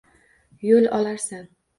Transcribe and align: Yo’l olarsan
Yo’l 0.69 0.87
olarsan 0.99 1.45